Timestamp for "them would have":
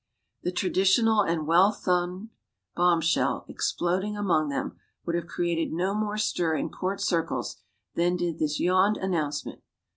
4.49-5.27